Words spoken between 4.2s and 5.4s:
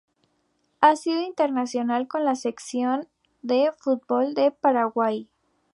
de Paraguay.